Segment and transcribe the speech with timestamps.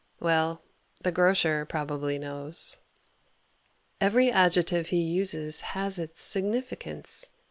[0.19, 0.63] Well,
[1.01, 2.77] the grocer probably knows.
[3.99, 7.29] Every adjective he uses has its significance.